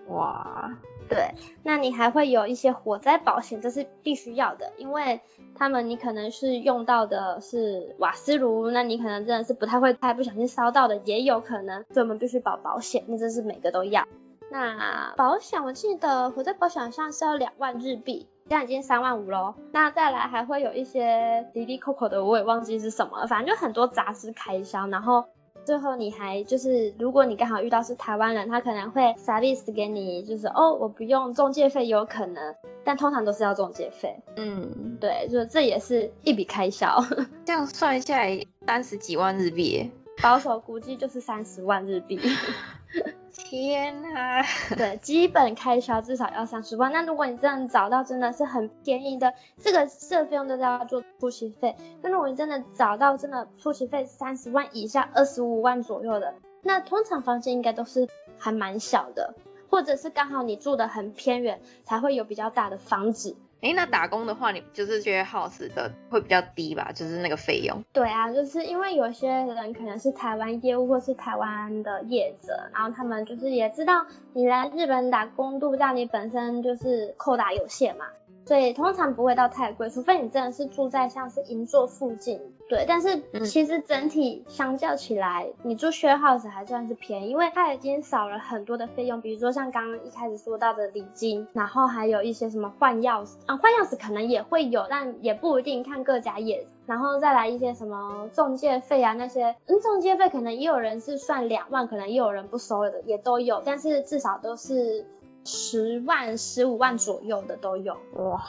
[0.08, 0.72] 哇。
[1.10, 1.30] 对，
[1.62, 5.20] 那你还会有一些火灾保险，这是必须要的，因为
[5.56, 14.08] 他们你可能是用到的是瓦斯炉，那你可能真的是不太会开，不小心烧到的也有可能，所以我们必须保保险，那这是每个都要。
[14.50, 19.54] 那保险我记得火灾保险上是要两万日币，现在已经三万五喽。
[19.74, 25.26] 那再来还会有一些滴滴扣扣的，我也忘记是什么了，反正就很多杂志开销，然后。
[25.64, 34.16] 最后你还就是，如果你刚好遇到是台湾人，他可能会 service 给你，就是哦，我不用中介费，有可能，但通常都是要中介费。
[34.36, 37.04] 嗯，对，就这也是一笔开销。
[37.46, 39.90] 这样算下来三十几万日币，
[40.22, 42.20] 保守估计就是三十万日币。
[43.52, 44.42] 天呐，
[44.78, 46.90] 对，基本开销至少要三十万。
[46.94, 51.76] 那如果你真的找到真的是很便宜的，这个这费用都是要做出席费。
[52.02, 59.34] 那如果你真的找到真的出席费三十万以下，二十五万左右的，那通常房间应该都是还蛮小的，
[59.70, 63.36] 或者是刚好你住的很偏远，才会有比较大的房子。
[63.62, 66.92] 哎，那打工的话，你就是觉得耗时的会比较低吧？
[66.94, 67.84] 就是那个费用。
[67.94, 78.06] 对啊，就是因为有些人可能是台湾业务或是台湾的业者，然后他们就是也知道你来日本打工度假，你本身就是扣打有限嘛。
[78.46, 82.86] 所以通常不会到太贵，除非你真的是住在像是银座附近，对。
[82.88, 96.66] 但是其实整体相较起来，你住 share house 还算是便宜，因为它已经少了很多的费用，比如说像刚刚一开始说到的礼金，然后还有一些什么换钥匙啊，换钥匙可能也会有，但也不一定看各家业。
[96.88, 105.06] 然后再来一些什么中介费啊那些，嗯，中介费可能也有人是算两万，可能也有人不收的，也都有，但是至少都是。
[105.44, 108.42] 十万、十五万左右的都有哇，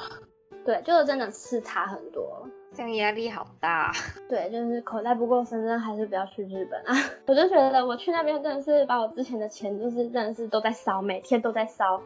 [0.64, 3.92] 对，就是真的是差很多，这样压力好大。
[4.28, 6.94] 对，就是口袋不够深，真还是不要去日本啊！
[7.26, 12.00] 我就觉得我去那边真的是把我之前的钱，就是真的是都在烧，每天都在烧。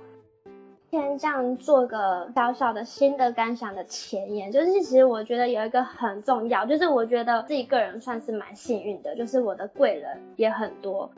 [0.88, 11.10] 先这样做个小小的新的感想的前言，就是其实我觉得有一个很重要，就是我觉得自己个人算是蛮幸运的，就是我的贵人也很多。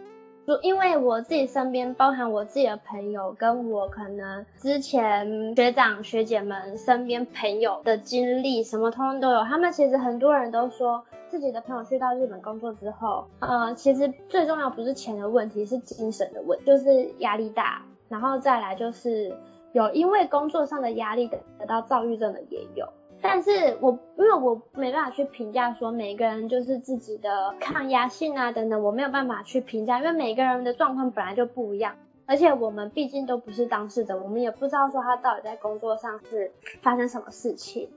[0.49, 9.45] 就因为我自己身边，包含我自己的朋友，跟我可能之前学长学姐们身边朋友的经历，什么通通都有。
[9.45, 19.31] 他们其实很多人都说，自己的朋友去到日本工作之后，呃，其实最重要不是钱的问题，是精神的问，就是压力大，然后再来就是
[19.73, 22.89] 有因为工作上的压力得得到躁郁症的也有。
[23.21, 37.89] 但是我因为我没办法去评价说每个人就是自己的抗压性啊等等，我没有办法去评价，因为每个人的状况本来就不一样，而且我们毕竟都不是当事者，我们也不知道说他到底在工作上是发生什么事情。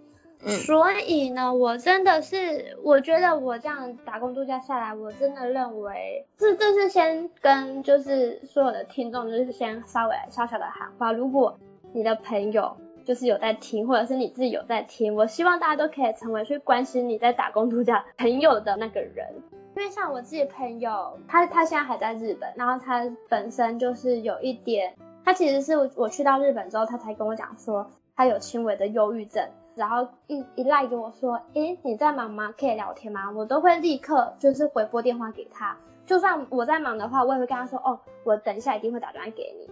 [0.66, 11.60] 所以呢，我真的是我觉得我这样打工度假下来，我真的认为这这是先跟就是所有的听众就是先稍微小小的喊话，如果
[11.94, 12.76] 你的朋友。
[13.06, 15.16] 就是有在听，或者是你自己有在听。
[15.16, 19.28] 我希望大家都可以成为去关心你在打工度假朋友的那个人，
[19.76, 29.44] 因为像我自己朋友，他他现在还在日本，然后他本身就是有一点，他其实是我去到日本之后，他才跟我讲说他有轻微的忧郁症，
[29.76, 32.54] 然后一一赖跟我说，诶，你在忙吗？
[32.58, 33.32] 可以聊天吗？
[33.32, 39.70] 我都会立刻就是回拨电话给他，就算我在忙的话，我也会跟他说，哦，我等一下一定会打电话给你。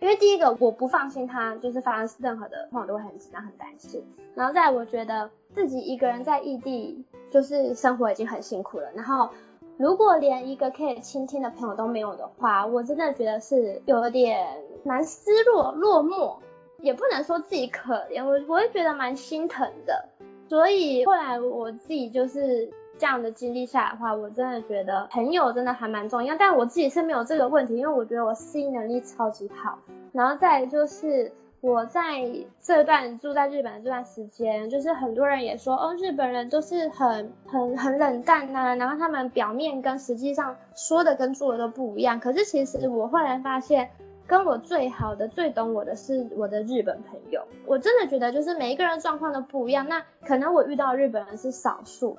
[0.00, 4.02] 因为第一个我不放心他，就是发生任何的朋友都会很紧张、很担心。
[4.34, 8.90] 然后再我觉得自己一个人在异地，就是生活已经很辛苦了。
[8.94, 9.28] 然后
[9.76, 16.36] 如果连一个可以倾听的朋友都没有的话，我真的觉得是有点蛮失落、落寞，
[16.80, 20.08] 也不能说自己可怜，我我会觉得蛮心疼的。
[20.48, 22.72] 所以后来我自己就是。
[23.00, 26.36] 这样的经历下来的话，我真的觉得朋友真的还蛮重要。
[26.38, 29.78] 但我自己是没有这个问题，因为我觉得我适应能力超级好。
[30.12, 31.32] 然后再就是
[31.62, 42.20] 我在这段住在日本的这段时间，就是很多人也说，哦，日本人都是很很很冷淡呐，然后他们表面跟实际上说的跟做的都不一样。
[42.20, 43.88] 可是其实我后来发现，
[44.26, 47.42] 跟我最好的、最懂我的是我的日本朋友。
[47.64, 52.18] 我真的觉得就是每一个人状况都不一样，那可能我遇到日本人是少数。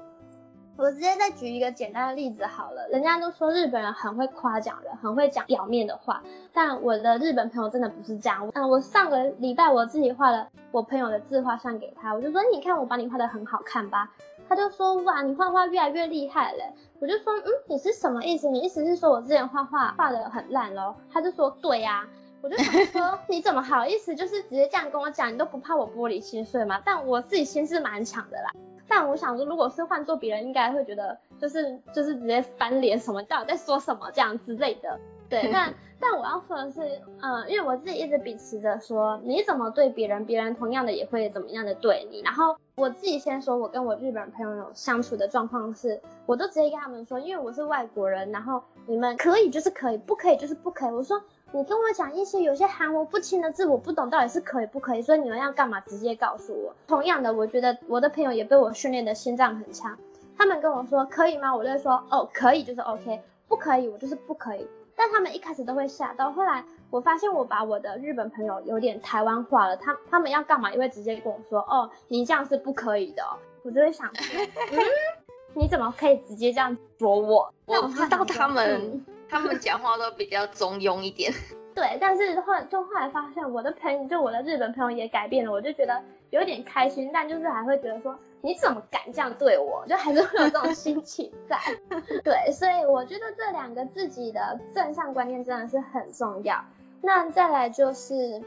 [0.81, 8.49] 我直接再举一个简单的例子好了，人家都说日本人很会夸奖人，很会讲表面的话，但我的日本朋友真的不是这样。
[8.55, 14.11] 嗯，我上个礼拜我自己画了我朋友的自画像给他，我就说你看我把你画的很好看吧。
[14.49, 16.63] 他就说哇，你画画越来越厉害了。
[16.99, 18.49] 我就说嗯，你是什么意思？
[18.49, 20.95] 你意思是说我之前画画画的很烂喽？
[21.13, 22.07] 他就说对呀。
[22.41, 26.81] 我就想说 你怎么好意思，就是直接这样跟我讲，你都不怕我玻璃心碎吗？
[26.83, 28.49] 但我自己心是蛮强的啦。
[28.93, 34.99] 但我想说，如果是换做别人，应该会觉得就是就是直接翻脸什么，到底在说什么这样之类的。
[35.29, 36.81] 对，但 但我要说的是，
[37.21, 42.19] 呃，因为我自己一直秉持着说，你怎么对别人，别人同样的也会怎么样的对你。
[42.21, 50.91] 然后我自己先说，我跟我日本朋友相处的状况是，我都直接跟他们说，因为我是外国人，然后你们可以就是可以，不可以就是不可以。
[50.91, 51.23] 我说
[51.53, 56.73] 你跟我讲一些有些含糊不清的字，我不懂到底是可以不可以，所以你们要干嘛，直接告诉我。
[56.87, 59.97] 同样的，我觉得我的朋友也被我训练的心脏很强，
[60.37, 61.53] 他们跟我说可以吗？
[61.53, 64.65] 我就说哦可以，就是 OK，不可以我就是不可以。
[64.95, 73.23] 但他们一开始都会吓到，后来我发现我把我的日本朋友有点台湾化了，他他们要干嘛也会直接跟我说，哦，你这样是不可以的，
[73.63, 74.79] 我就会想，嗯，
[75.53, 77.51] 你怎么可以直接这样说我？
[77.65, 81.31] 我知道他们他们讲话都比较中庸一点。
[81.73, 88.15] 对，但是后来就后来发现我的朋友，就我的日本朋友也改变了，我就觉得有点开心，但就是还会觉得说。
[88.43, 89.85] 你怎么敢这样对我？
[89.87, 91.59] 就还是会有这种心情在，
[92.25, 96.59] 对，所以我觉得这两个自己的正向观念真的是很重要。
[97.03, 98.41] 那再来就是，因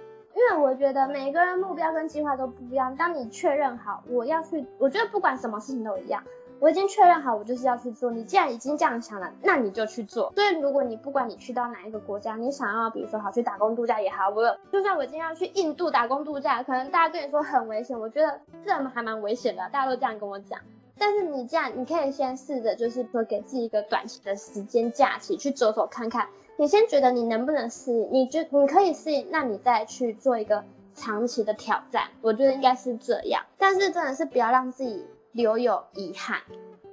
[0.50, 2.96] 为我觉得每个人目标跟计划都不一样。
[2.96, 6.20] 当你确认好我要去，我觉得不管什么事情都一样。
[6.60, 8.10] 我已经确认好，我就是要去做。
[8.10, 10.32] 你既然已经这样想了，那你就去做。
[10.34, 20.58] 所以，如果你不管你去到哪一个国家，你想要，比如说好去打工度假也好，我就算我今天要去印度打工度假，可能大家跟你说很危险，我觉得这还蛮危险的，大家都这样跟我讲。
[20.96, 26.28] 但是你这样，你可以先试着，就是说给自己一个短期的时间假期去走走看看。
[26.56, 32.04] 你先觉得你能不能适应，你觉你可以适应，那你再去做一个长期的挑战。
[32.22, 33.42] 我觉得应该是这样。
[33.58, 35.04] 但是真的是不要让自己。
[35.34, 36.38] 留有遗憾，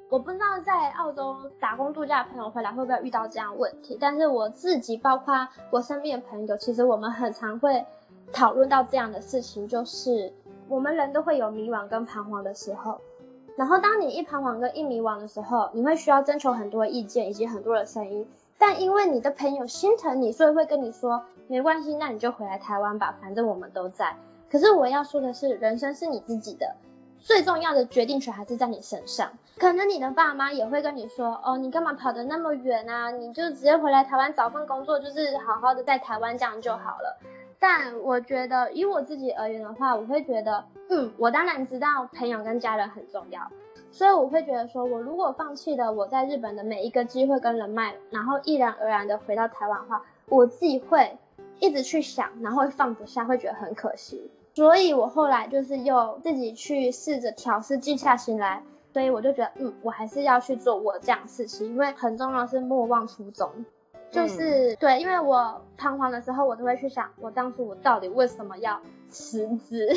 [0.10, 7.86] 我不知道在澳洲打工度假的朋友回来会不会遇到这样问题，但是我自己包括我身边的朋友，其实我们很常会
[8.34, 10.34] 讨论到这样的事情，就是
[10.68, 13.00] 我们人都会有迷惘跟彷徨的时候，
[13.56, 18.28] 然后当你一彷徨跟一迷惘的时候，你会需要征求很多意见以及很多的声音，
[18.58, 24.16] 但因为你的朋友心疼你，所以会跟你说没关系，那你就回来台湾吧，反正我们都在。
[24.50, 26.76] 可是我要说的是，人生是你自己的。
[27.24, 29.32] 最重要的决定权还是在你身上。
[29.58, 33.12] 可能你的爸妈也会跟你说：“哦，你干嘛跑得那么远啊？
[33.12, 37.20] 你就直接回来台湾找份工作，就是好好的在台湾这样就好了。”
[37.60, 43.40] 但我觉得，以我自己而言的话，我会觉得，嗯，我当然知道朋友跟家人很重要，
[43.92, 51.16] 所以我会觉得说，我如果放弃了我在日本的每一个机会跟人脉，然后毅然而然的回到台湾的话，我自己会
[51.60, 54.32] 一直去想，然后放不下，会觉得很可惜。
[54.54, 58.64] 所以我后来就是又自己去试着调试，静下心来。
[58.94, 63.50] 所以我就觉得，嗯，我还是要去做我这样事情，因为很重要是莫忘初衷。
[64.12, 69.88] 就是对，因为我彷徨的时候，我都会去想，我当初我到底为什么要辞职，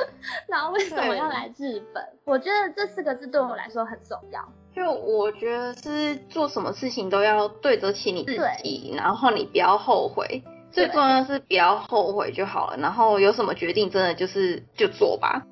[0.46, 2.06] 然后为什么要来日本？
[2.24, 4.46] 我觉得这四个字对我来说很重要。
[4.74, 10.42] 就我觉得是做什么事情都要对得起你自己，然后你不要后悔。
[10.72, 15.46] 最重要是不要后悔就好了，然后有什么决定真的就是就做吧。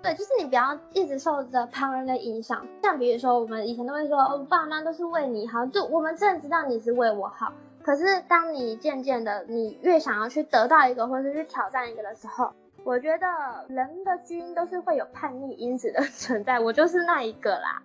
[0.00, 7.52] 对，就是你不要一直受着旁人的影响，像比如说我们以前都会说，哦，爸妈都是为你好，就我们真的知道你是为我好。
[7.82, 12.52] 可是当你渐渐的，你越想要去得到一个，或是去挑战一个的时候，
[12.84, 13.26] 我觉得
[13.68, 17.82] 人的基因都是会有叛逆因子的存在，我就是那一个啦。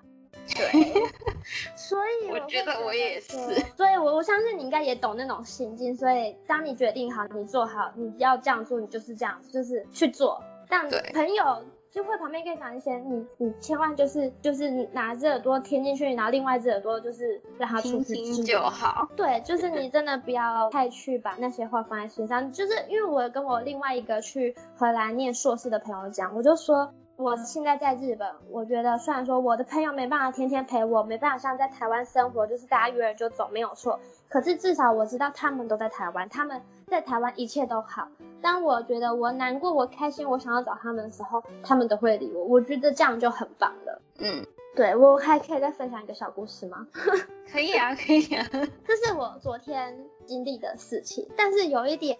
[0.47, 0.93] 对，
[1.75, 3.37] 所以我觉得我也是，
[3.77, 5.95] 所以我我相信你应该也懂那种心境。
[5.95, 10.41] 所以当你决定好，你做好，你要这样做，你就是这样，就是去做。
[10.67, 19.07] 但朋友就会旁边跟你讲一些，你你千万就是就是拿只耳朵听进去，然后另外一只耳朵就是让他出去就好。
[19.15, 22.51] 对，就是你真的不要太去把那些话放在心上。
[22.51, 26.91] 就是因为我跟我另外一个去荷兰念硕士的朋友讲，我就说。
[27.15, 33.99] 我现在在日本，我觉得虽然说我的朋友没办法天天陪我，没办法像在台湾生活，就是大家约了就走，没有错。
[34.27, 38.07] 可是至少我知道他们都在台湾，他们在台湾一切都好。
[38.41, 42.43] 当我觉得我难过、我开心、我想要找他们的时候，他们都会理我。
[42.43, 44.01] 我觉得这样就很棒了。
[44.17, 44.43] 嗯，
[44.75, 46.87] 对我还可以再分享一个小故事吗？
[47.51, 48.43] 可以啊，可以啊。
[48.85, 49.95] 这是我昨天
[50.25, 52.17] 经历的事情，但是有一点。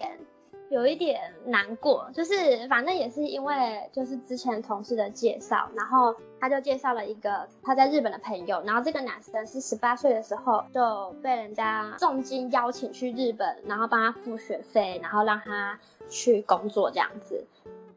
[0.74, 17.46] 有一点难过，就是反正也是因为就是之前同事的介绍，然后他就介绍了一个他在日本的朋友，然后这个男生是十八岁的时候就被人家重金邀请去日本，然后帮他付学费，然后让他去工作这样子。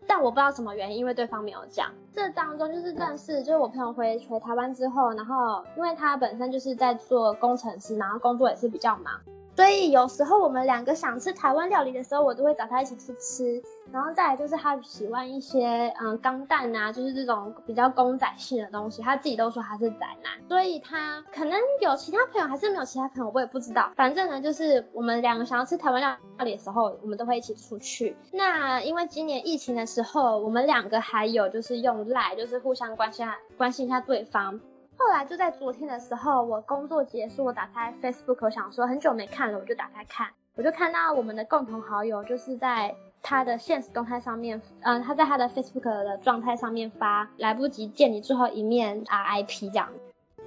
[0.07, 1.91] 但我不知道什么原因，因为对方没有讲。
[2.13, 9.19] 这当中就是认识，就是我朋友回回台湾之后，然后因为他本身就是在做工程师，然后工作也是比较忙。
[9.57, 13.63] 所以有时候我们两个想吃台湾料理的时候，我都会找他一起去吃。
[13.91, 23.91] 然后再来就是他喜欢一些嗯钢蛋啊，就是这种比较公仔性的东西，他自己都说他是宅男，所以他可能有其他朋友还是没有其他朋友，我也不知道。
[23.97, 28.15] 反正呢，就是我们两个想要吃台湾料理的时候，我们都会一起出去。
[28.33, 34.61] 那因为今年疫情的时候，我们两个还有就是用赖，就是互相关心下关心一下对方。
[34.99, 49.89] 后来就在昨天的时候，我工作结束，我打开 Facebook，我想说很久没看了，我就打开看，我就看到我们的共同好友就是在他的现实动态上面，嗯，他在他的 Facebook 的状态上面发来不及见你最后一面 RIP 这样，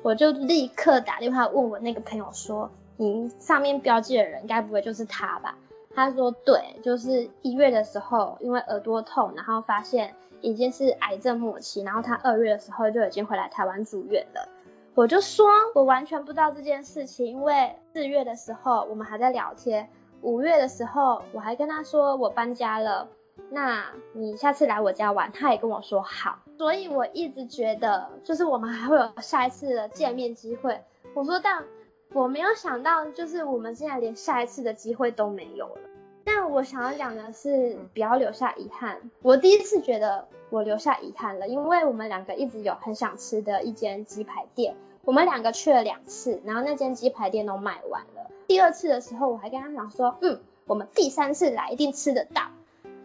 [0.01, 5.55] 我就立刻打电话问我那个朋友说，你上面标记的人该不会就是他吧？
[5.93, 10.15] 他说对，就是一月的时候因为耳朵痛，然后发现。
[10.41, 14.47] 已经是癌症末期，然后他二月的时候就已经回来台湾住院了。
[14.95, 19.89] 我就说，我完全不知道这件事情，因为四月的时候我们还在聊天，
[20.21, 23.07] 五月的时候我还跟他说我搬家了，
[23.49, 26.39] 那你下次来我家玩，他也跟我说好。
[26.57, 30.81] 所以我一直觉得，就是我们还会有下一次的见面机会。
[31.13, 31.63] 我说，但
[32.11, 35.88] 我没有想到，就是我们现在连下一次的机会都没有了。
[36.31, 38.99] 但我想要讲的是，不要留下遗憾。
[39.23, 48.29] 我第一次觉得我留下遗憾了，因为我们两个一直有很想吃的一间鸡排店，我们两个去了两次，然后那间鸡排店都卖完了。
[48.47, 52.43] 第二次的时候，我还跟他讲说，嗯，我们第三次来一定吃得到。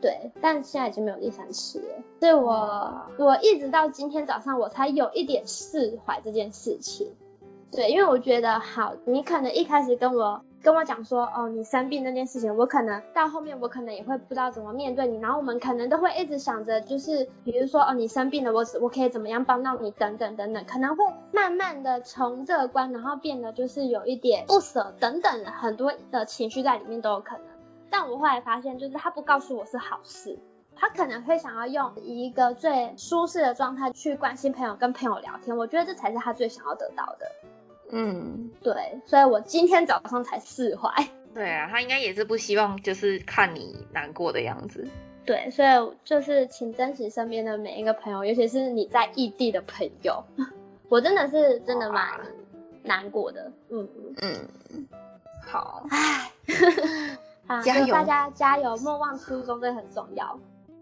[0.02, 7.10] 对，但现在已经没有第三次了，所以我我一直到今天早上，我才有一点释怀这件事情。
[7.72, 10.44] 对，因为我觉得好，你可能一开始跟我。
[10.64, 27.44] 跟我讲说，哦，你生病那件事情，我可能到后面我可能也会不知道怎么面对你，然后我们可能都会一直想着，就是比如说，哦，你生病了，我我可以怎么样帮到你，等等等等，可能会慢慢的从乐观，然后变得就是有一点不舍，等等很多的情绪在里面都有可能。
[27.90, 30.38] 但我后来发现，就是他不告诉我是好事，
[30.74, 37.30] 他可能会想要用一个最舒适的状态去关心朋友，跟朋友聊天，我觉得这才是他最想要得到的。
[37.96, 38.74] 嗯，对，
[39.06, 40.90] 所以我今天早上才释怀。
[41.32, 44.84] 对啊，他应该也是不希望就是看你难过的样子。
[45.24, 50.24] 对，所以就是请珍惜身边的每一个朋友，尤其是你在异地的朋友。
[50.90, 52.04] 我真的是真的蛮
[52.82, 53.50] 难过的。
[53.70, 53.88] 嗯
[54.20, 54.48] 嗯，
[55.46, 56.30] 好，唉，
[57.62, 60.36] 加油，大家加油，莫忘初衷，这很重要。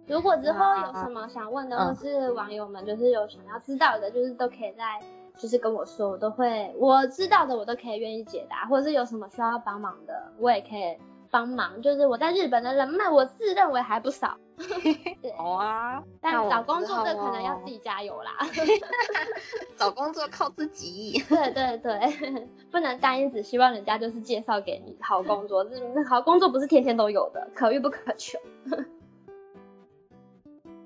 [0.06, 5.00] 如果之后有什么想问的，或是网友们就是有想要知道的，就是都可以在。
[5.38, 10.96] 就是跟我说，我都会我知道的，我都可以愿意解答，或者是有什么需要帮忙的，我也可以
[11.30, 11.80] 帮忙。
[11.82, 14.36] 就是我在日本的人脉，我自认为还不少。
[15.36, 18.36] 好啊，但找工作这可能要自己加油啦。
[19.76, 21.20] 找工作靠自己。
[21.28, 28.38] 对对对，不能单一只希望人家就是介绍给你好工作，这好工作不是天天都有的，可遇不可求。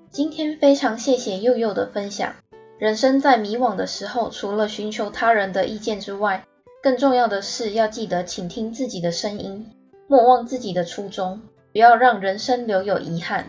[0.09, 2.33] 今天非常谢谢佑佑的分享。
[2.79, 6.43] 人生在迷惘的时候，除了寻求他人的意见之外，
[6.83, 9.65] 更重要的是要记得倾听自己的声音，
[10.07, 13.45] 莫忘自己的初衷，不要让人生留有遗憾。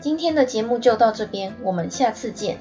[0.00, 2.58] 今天的节目就到这边，我们下次见。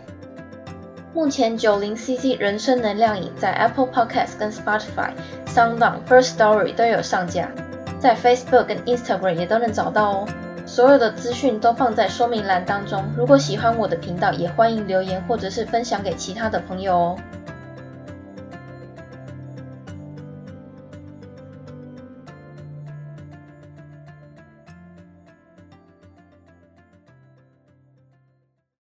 [1.13, 5.11] 目前九零 CC 人生能量饮在 Apple Podcast、跟 Spotify、
[5.47, 7.51] SoundOn、First Story 都有上架，
[7.99, 10.27] 在 Facebook 跟 Instagram 也都能找到哦。
[10.67, 13.03] 所有的资讯都放在说明栏当中。
[13.15, 17.15] 如果喜欢我的频道，也欢迎留言或者是分享给其他的朋友哦。